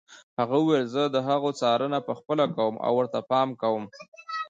هغه 0.39 0.55
وویل 0.59 0.85
زه 0.95 1.03
د 1.07 1.17
هغو 1.27 1.49
څارنه 1.59 1.99
پخپله 2.07 2.45
کوم 2.55 2.73
او 2.85 2.91
ورته 2.99 3.19
پام 3.31 3.49
کوم. 3.61 3.83